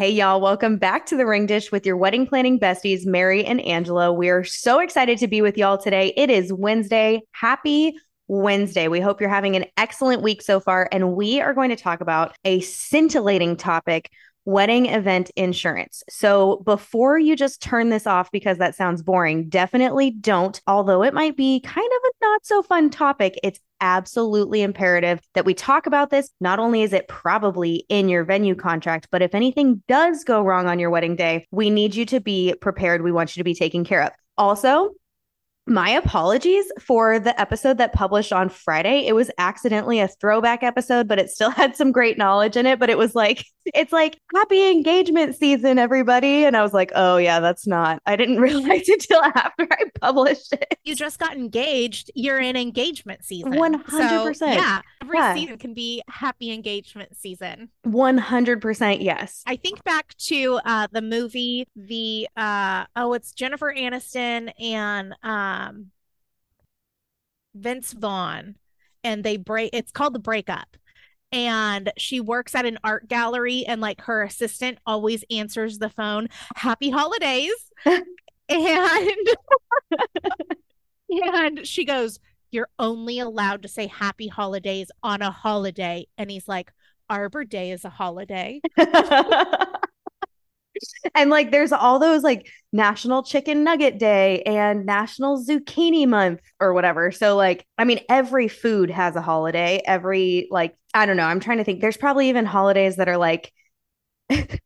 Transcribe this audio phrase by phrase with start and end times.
[0.00, 3.60] Hey, y'all, welcome back to the Ring Dish with your wedding planning besties, Mary and
[3.60, 4.10] Angela.
[4.10, 6.14] We're so excited to be with y'all today.
[6.16, 7.20] It is Wednesday.
[7.32, 8.88] Happy Wednesday.
[8.88, 10.88] We hope you're having an excellent week so far.
[10.90, 14.10] And we are going to talk about a scintillating topic
[14.50, 16.02] wedding event insurance.
[16.08, 20.60] So before you just turn this off because that sounds boring, definitely don't.
[20.66, 25.44] Although it might be kind of a not so fun topic, it's absolutely imperative that
[25.44, 26.30] we talk about this.
[26.40, 30.66] Not only is it probably in your venue contract, but if anything does go wrong
[30.66, 33.02] on your wedding day, we need you to be prepared.
[33.02, 34.12] We want you to be taken care of.
[34.36, 34.90] Also,
[35.70, 39.06] my apologies for the episode that published on Friday.
[39.06, 42.78] It was accidentally a throwback episode, but it still had some great knowledge in it.
[42.80, 46.44] But it was like, it's like happy engagement season, everybody.
[46.44, 48.02] And I was like, oh, yeah, that's not.
[48.04, 50.76] I didn't realize it till after I published it.
[50.84, 52.10] You just got engaged.
[52.16, 53.52] You're in engagement season.
[53.52, 54.36] 100%.
[54.36, 54.80] So, yeah.
[55.02, 55.34] Every Yeah.
[55.34, 57.68] season can be happy engagement season.
[57.86, 59.42] 100% yes.
[59.46, 65.14] I think back to uh the movie, the uh oh, it's Jennifer Aniston and
[65.68, 65.90] um
[67.54, 68.56] Vince Vaughn,
[69.04, 70.76] and they break it's called the breakup.
[71.32, 76.28] And she works at an art gallery, and like her assistant always answers the phone,
[76.56, 77.54] Happy holidays.
[77.86, 78.02] and
[81.10, 82.18] and she goes,
[82.50, 86.06] You're only allowed to say happy holidays on a holiday.
[86.18, 86.72] And he's like,
[87.08, 88.60] Arbor Day is a holiday.
[91.14, 96.72] and like there's all those like National Chicken Nugget Day and National Zucchini Month or
[96.72, 97.10] whatever.
[97.10, 99.82] So like I mean every food has a holiday.
[99.84, 101.80] Every like I don't know, I'm trying to think.
[101.80, 103.52] There's probably even holidays that are like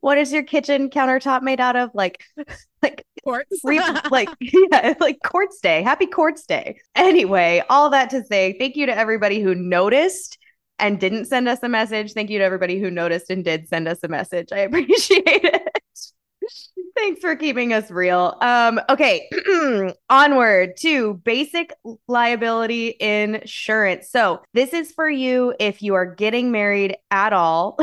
[0.00, 1.90] what is your kitchen countertop made out of?
[1.94, 2.22] Like
[2.82, 3.62] like Quartz.
[4.10, 5.82] like yeah, like Quartz Day.
[5.82, 6.80] Happy Quartz Day.
[6.94, 10.38] Anyway, all that to say, thank you to everybody who noticed
[10.82, 12.12] and didn't send us a message.
[12.12, 14.52] Thank you to everybody who noticed and did send us a message.
[14.52, 15.68] I appreciate it.
[16.94, 18.36] Thanks for keeping us real.
[18.42, 19.28] Um, okay,
[20.10, 21.72] onward to basic
[22.06, 24.10] liability insurance.
[24.10, 27.78] So, this is for you if you are getting married at all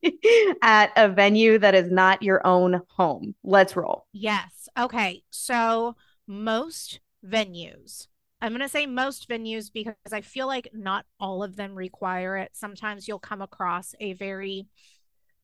[0.62, 3.36] at a venue that is not your own home.
[3.44, 4.06] Let's roll.
[4.12, 4.68] Yes.
[4.76, 5.22] Okay.
[5.30, 8.06] So most venues,
[8.40, 12.36] I'm going to say most venues because I feel like not all of them require
[12.36, 12.50] it.
[12.52, 14.66] Sometimes you'll come across a very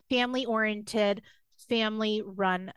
[0.09, 1.23] family oriented,
[1.69, 2.73] family run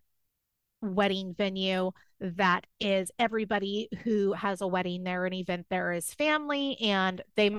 [0.82, 6.78] wedding venue that is everybody who has a wedding there, an event there is family,
[6.82, 7.50] and they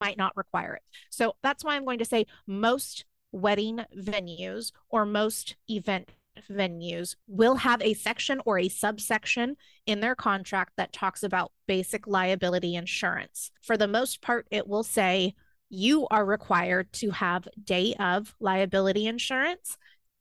[0.00, 0.82] might not require it.
[1.10, 6.10] So that's why I'm going to say most wedding venues or most event
[6.50, 12.06] venues will have a section or a subsection in their contract that talks about basic
[12.06, 13.50] liability insurance.
[13.62, 15.34] For the most part, it will say
[15.68, 19.76] you are required to have day of liability insurance,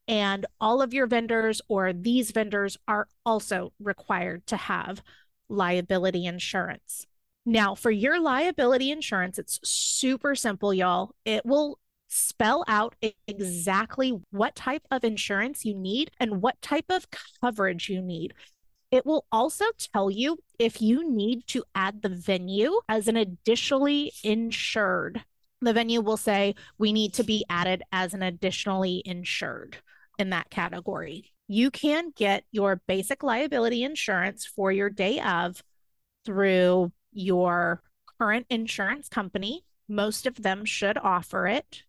[0.08, 5.03] and all of your vendors or these vendors are also required to have
[5.50, 7.06] liability insurance.
[7.46, 11.12] Now, for your liability insurance, it's super simple, y'all.
[11.26, 11.78] It will
[12.08, 12.96] spell out
[13.28, 17.08] exactly what type of insurance you need and what type of
[17.42, 18.34] coverage you need.
[18.92, 24.14] It will also tell you if you need to add the venue as an additionally
[24.24, 25.24] insured.
[25.62, 29.78] The venue will say we need to be added as an additionally insured
[30.18, 31.32] in that category.
[31.48, 35.62] You can get your basic liability insurance for your day of
[36.26, 37.82] through your
[38.20, 39.64] current insurance company.
[39.88, 41.84] Most of them should offer it.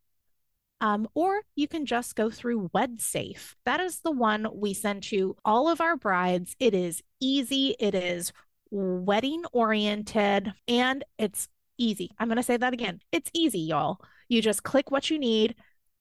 [0.80, 3.54] Um, or you can just go through WedSafe.
[3.64, 6.54] That is the one we send to all of our brides.
[6.58, 8.32] It is easy, it is
[8.70, 11.48] wedding oriented, and it's
[11.78, 12.10] easy.
[12.18, 13.00] I'm going to say that again.
[13.10, 14.00] It's easy, y'all.
[14.28, 15.54] You just click what you need.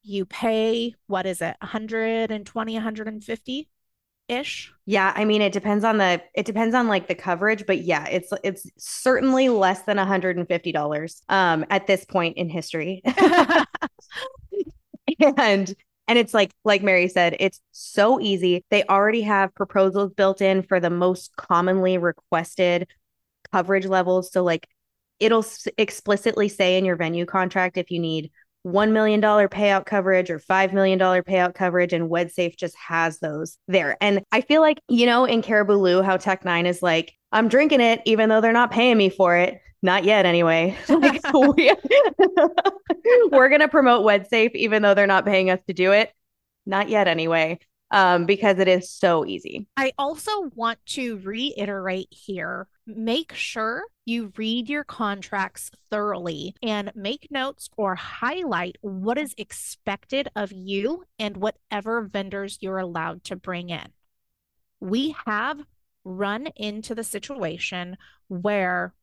[0.04, 3.70] You pay, what is it, 120, 150
[4.28, 4.74] ish?
[4.86, 8.08] Yeah, I mean it depends on the it depends on like the coverage, but yeah,
[8.08, 13.04] it's it's certainly less than $150 um at this point in history.
[15.38, 15.74] and
[16.08, 18.64] and it's like like Mary said, it's so easy.
[18.70, 22.88] They already have proposals built in for the most commonly requested
[23.52, 24.32] coverage levels.
[24.32, 24.68] So like
[25.20, 25.46] it'll
[25.78, 28.32] explicitly say in your venue contract if you need
[28.66, 33.96] $1 million payout coverage or $5 million payout coverage, and WedSafe just has those there.
[34.02, 37.48] And I feel like, you know, in Caribou Lou, how Tech N9ne is like, I'm
[37.48, 39.60] drinking it even though they're not paying me for it.
[39.86, 40.76] Not yet, anyway.
[40.90, 41.22] Like,
[41.56, 41.72] we,
[43.32, 46.12] we're going to promote WedSafe even though they're not paying us to do it.
[46.66, 47.60] Not yet, anyway.
[47.92, 49.68] um, because it is so easy.
[49.78, 57.28] I also want to reiterate here make sure you read your contracts thoroughly and make
[57.30, 63.70] notes or highlight what is expected of you and whatever vendors you're allowed to bring
[63.70, 63.88] in.
[64.80, 65.62] We have
[66.04, 67.98] run into the situation
[68.28, 68.94] where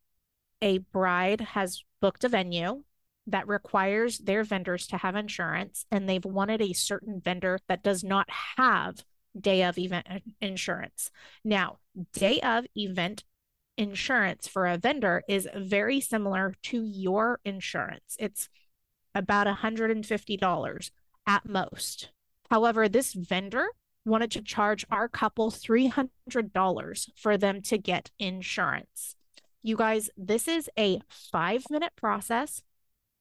[0.62, 2.84] a bride has booked a venue
[3.26, 8.02] that requires their vendors to have insurance and they've wanted a certain vendor that does
[8.02, 9.04] not have
[9.38, 10.06] day of event
[10.40, 11.10] insurance.
[11.44, 11.78] Now,
[12.12, 13.24] day of event
[13.76, 18.16] insurance for a vendor is very similar to your insurance.
[18.18, 18.48] It's
[19.14, 20.90] about $150
[21.26, 22.10] at most.
[22.50, 23.66] However, this vendor
[24.04, 29.16] wanted to charge our couple $300 for them to get insurance.
[29.62, 32.62] You guys, this is a five minute process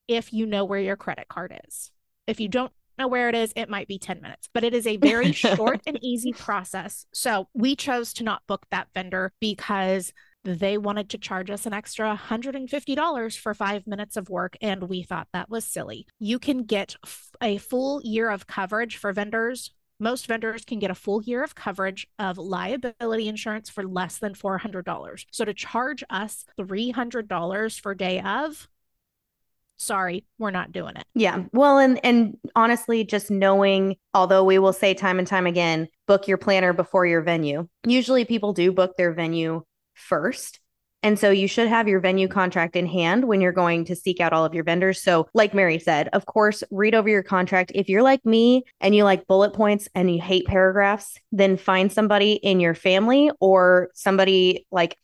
[0.08, 1.92] if you know where your credit card is.
[2.28, 4.88] If you don't know where it is, it might be 10 minutes, but it is
[4.88, 7.06] a very short and easy process.
[7.14, 11.74] So we chose to not book that vendor because they wanted to charge us an
[11.74, 16.08] extra $150 for five minutes of work, and we thought that was silly.
[16.20, 19.72] You can get f- a full year of coverage for vendors
[20.02, 24.34] most vendors can get a full year of coverage of liability insurance for less than
[24.34, 25.26] $400.
[25.32, 28.68] So to charge us $300 for day of,
[29.78, 31.06] sorry, we're not doing it.
[31.14, 31.44] Yeah.
[31.54, 36.28] Well, and and honestly, just knowing, although we will say time and time again, book
[36.28, 37.68] your planner before your venue.
[37.86, 39.64] Usually people do book their venue
[39.94, 40.61] first
[41.04, 44.20] and so you should have your venue contract in hand when you're going to seek
[44.20, 45.02] out all of your vendors.
[45.02, 47.72] So, like Mary said, of course, read over your contract.
[47.74, 51.92] If you're like me and you like bullet points and you hate paragraphs, then find
[51.92, 54.98] somebody in your family or somebody like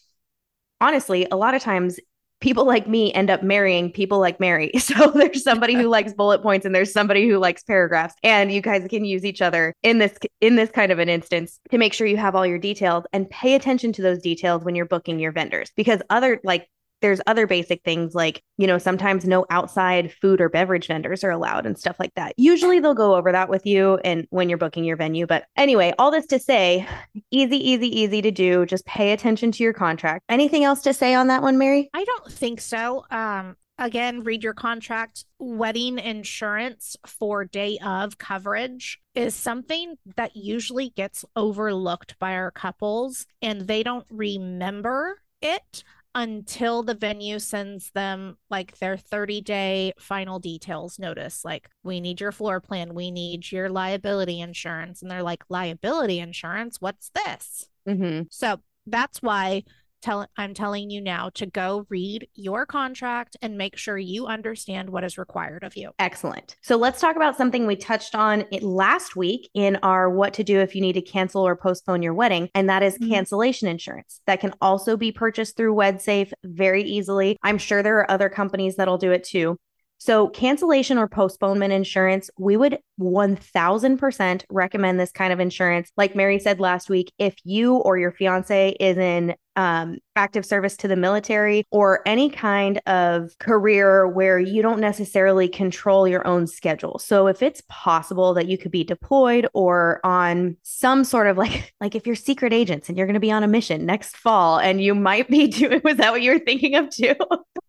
[0.79, 1.99] honestly, a lot of times
[2.39, 4.71] people like me end up marrying people like Mary.
[4.87, 8.61] So there's somebody who likes bullet points and there's somebody who likes paragraphs and you
[8.61, 11.93] guys can use each other in this in this kind of an instance to make
[11.93, 15.19] sure you have all your details and pay attention to those details when you're booking
[15.19, 16.69] your vendors because other like
[17.01, 21.31] there's other basic things like, you know, sometimes no outside food or beverage vendors are
[21.31, 22.33] allowed and stuff like that.
[22.37, 25.27] Usually they'll go over that with you and when you're booking your venue.
[25.27, 26.87] But anyway, all this to say,
[27.31, 28.65] easy, easy, easy to do.
[28.65, 30.23] Just pay attention to your contract.
[30.29, 31.89] Anything else to say on that one, Mary?
[31.93, 33.05] I don't think so.
[33.11, 35.25] Um, again, read your contract.
[35.39, 43.27] Wedding insurance for day of coverage is something that usually gets overlooked by our couples
[43.41, 45.83] and they don't remember it
[46.17, 52.19] until the venue sends them like their 30 day final details notice like we need
[52.19, 52.95] your floor plan.
[52.95, 55.03] We need your liability insurance.
[55.03, 56.81] And they're like liability insurance?
[56.81, 57.69] What's this?
[57.87, 58.23] Mm-hmm.
[58.31, 59.63] so that's why
[60.07, 64.89] tell I'm telling you now to go read your contract and make sure you understand
[64.89, 65.91] what is required of you.
[65.99, 66.55] Excellent.
[66.61, 70.59] So let's talk about something we touched on last week in our what to do
[70.59, 73.11] if you need to cancel or postpone your wedding, and that is mm-hmm.
[73.11, 74.21] cancellation insurance.
[74.27, 77.37] That can also be purchased through WedSafe very easily.
[77.43, 79.57] I'm sure there are other companies that'll do it too.
[79.99, 85.91] So, cancellation or postponement insurance, we would 1000% recommend this kind of insurance.
[85.97, 90.77] Like Mary said last week, if you or your fiance is in um, active service
[90.77, 96.45] to the military or any kind of career where you don't necessarily control your own
[96.45, 96.99] schedule.
[96.99, 101.73] So, if it's possible that you could be deployed or on some sort of like,
[101.81, 104.59] like if you're secret agents and you're going to be on a mission next fall
[104.59, 107.15] and you might be doing, was that what you were thinking of too?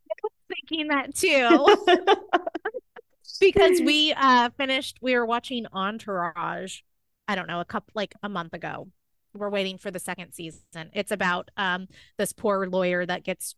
[0.68, 1.76] thinking that too.
[3.40, 6.80] because we uh finished we were watching Entourage,
[7.26, 8.88] I don't know, a couple like a month ago.
[9.34, 10.90] We're waiting for the second season.
[10.92, 13.54] It's about um this poor lawyer that gets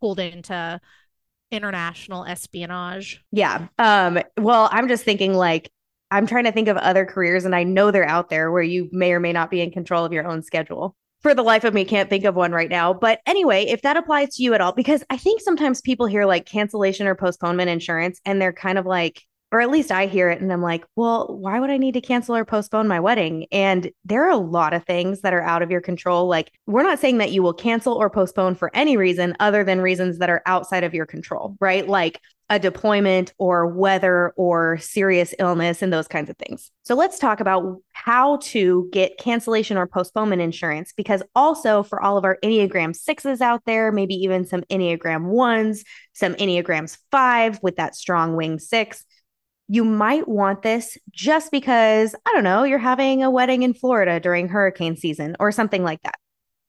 [0.00, 0.80] pulled into
[1.50, 3.22] international espionage.
[3.32, 3.68] Yeah.
[3.78, 5.70] Um well, I'm just thinking like
[6.10, 8.88] I'm trying to think of other careers and I know they're out there where you
[8.92, 11.74] may or may not be in control of your own schedule for the life of
[11.74, 12.92] me can't think of one right now.
[12.92, 16.24] But anyway, if that applies to you at all, because I think sometimes people hear
[16.26, 20.30] like cancellation or postponement insurance and they're kind of like, or at least I hear
[20.30, 23.46] it and I'm like, well, why would I need to cancel or postpone my wedding?
[23.52, 26.26] And there are a lot of things that are out of your control.
[26.26, 29.82] Like, we're not saying that you will cancel or postpone for any reason other than
[29.82, 31.86] reasons that are outside of your control, right?
[31.86, 32.18] Like
[32.50, 36.70] a deployment or weather or serious illness and those kinds of things.
[36.82, 42.18] So let's talk about how to get cancellation or postponement insurance because also for all
[42.18, 47.76] of our Enneagram sixes out there, maybe even some Enneagram ones, some Enneagrams five with
[47.76, 49.04] that strong wing six.
[49.68, 54.20] You might want this just because, I don't know, you're having a wedding in Florida
[54.20, 56.16] during hurricane season or something like that.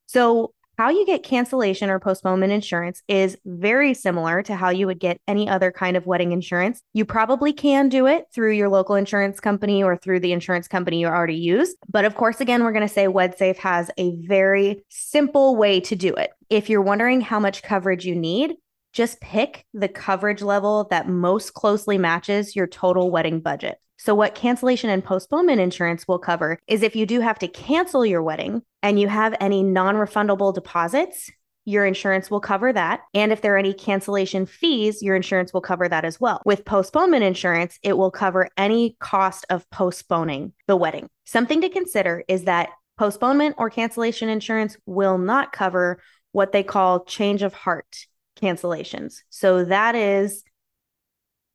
[0.06, 5.00] So how you get cancellation or postponement insurance is very similar to how you would
[5.00, 6.82] get any other kind of wedding insurance.
[6.94, 11.00] You probably can do it through your local insurance company or through the insurance company
[11.00, 11.75] you already use.
[11.89, 15.96] But of course, again, we're going to say WedSafe has a very simple way to
[15.96, 16.32] do it.
[16.50, 18.56] If you're wondering how much coverage you need,
[18.94, 23.80] just pick the coverage level that most closely matches your total wedding budget.
[23.98, 28.06] So, what cancellation and postponement insurance will cover is if you do have to cancel
[28.06, 31.32] your wedding and you have any non refundable deposits,
[31.66, 33.02] your insurance will cover that.
[33.14, 36.42] And if there are any cancellation fees, your insurance will cover that as well.
[36.46, 41.08] With postponement insurance, it will cover any cost of postponing the wedding.
[41.26, 46.02] Something to consider is that postponement or cancellation insurance will not cover
[46.34, 48.08] what they call change of heart
[48.42, 49.18] cancellations.
[49.30, 50.44] So that is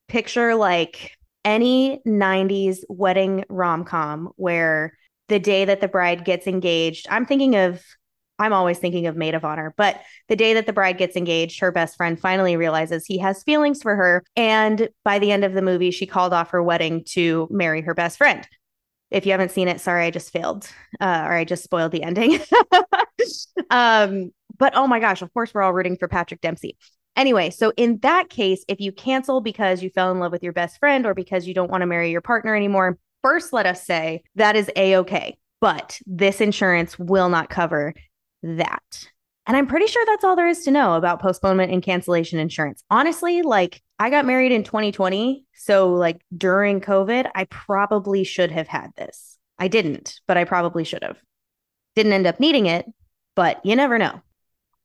[0.08, 1.12] picture like
[1.44, 4.94] any 90s wedding rom com where
[5.28, 7.82] the day that the bride gets engaged, I'm thinking of,
[8.38, 11.60] I'm always thinking of Made of Honor, but the day that the bride gets engaged,
[11.60, 14.22] her best friend finally realizes he has feelings for her.
[14.36, 17.94] And by the end of the movie, she called off her wedding to marry her
[17.94, 18.46] best friend.
[19.10, 20.70] If you haven't seen it, sorry, I just failed
[21.00, 22.40] uh, or I just spoiled the ending.
[23.70, 26.76] um, but oh my gosh, of course, we're all rooting for Patrick Dempsey.
[27.16, 30.52] Anyway, so in that case, if you cancel because you fell in love with your
[30.52, 33.84] best friend or because you don't want to marry your partner anymore, first let us
[33.84, 35.36] say that is a okay.
[35.60, 37.92] But this insurance will not cover
[38.44, 39.08] that.
[39.48, 42.84] And I'm pretty sure that's all there is to know about postponement and cancellation insurance.
[42.90, 45.44] Honestly, like I got married in 2020.
[45.54, 49.38] So, like during COVID, I probably should have had this.
[49.58, 51.18] I didn't, but I probably should have.
[51.96, 52.86] Didn't end up needing it,
[53.34, 54.20] but you never know.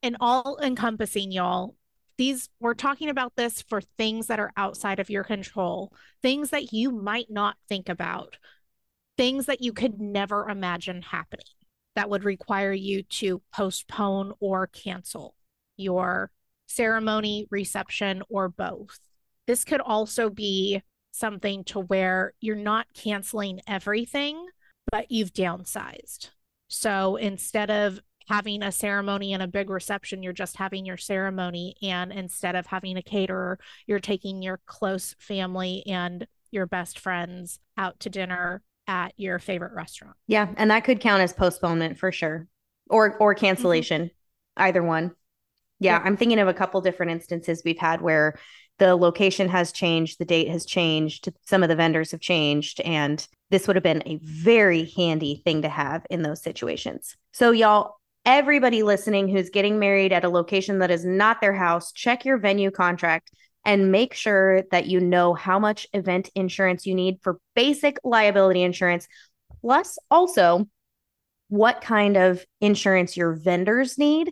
[0.04, 1.76] And all encompassing, y'all,
[2.18, 5.92] these we're talking about this for things that are outside of your control,
[6.22, 8.38] things that you might not think about,
[9.18, 11.46] things that you could never imagine happening
[11.96, 15.36] that would require you to postpone or cancel
[15.78, 16.32] your
[16.68, 19.00] ceremony, reception, or both.
[19.48, 20.82] This could also be
[21.12, 24.48] something to where you're not canceling everything,
[24.92, 26.30] but you've downsized.
[26.68, 31.75] So instead of having a ceremony and a big reception, you're just having your ceremony.
[31.82, 37.60] And instead of having a caterer, you're taking your close family and your best friends
[37.77, 40.15] out to dinner at your favorite restaurant.
[40.27, 40.50] Yeah.
[40.58, 42.48] And that could count as postponement for sure.
[42.89, 44.03] Or or cancellation.
[44.03, 44.63] Mm-hmm.
[44.63, 45.15] Either one.
[45.80, 48.36] Yeah, I'm thinking of a couple different instances we've had where
[48.80, 53.27] the location has changed, the date has changed, some of the vendors have changed, and
[53.50, 57.18] this would have been a very handy thing to have in those situations.
[57.34, 61.92] So, y'all, everybody listening who's getting married at a location that is not their house,
[61.92, 63.32] check your venue contract
[63.65, 68.62] and make sure that you know how much event insurance you need for basic liability
[68.62, 69.08] insurance,
[69.62, 70.68] plus also
[71.48, 74.32] what kind of insurance your vendors need.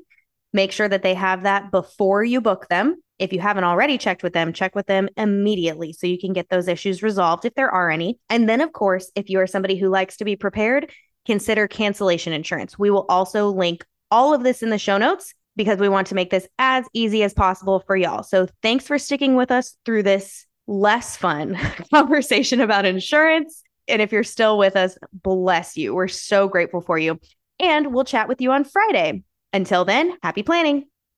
[0.54, 3.02] Make sure that they have that before you book them.
[3.20, 6.50] If you haven't already checked with them, check with them immediately so you can get
[6.50, 8.20] those issues resolved if there are any.
[8.30, 10.92] And then, of course, if you are somebody who likes to be prepared,
[11.26, 12.78] consider cancellation insurance.
[12.78, 16.16] We will also link all of this in the show notes because we want to
[16.16, 18.24] make this as easy as possible for y'all.
[18.24, 21.58] So thanks for sticking with us through this less fun
[21.94, 23.62] conversation about insurance.
[23.88, 25.94] And if you're still with us, bless you.
[25.94, 27.20] We're so grateful for you.
[27.60, 29.24] And we'll chat with you on Friday.
[29.54, 30.86] Until then, happy planning.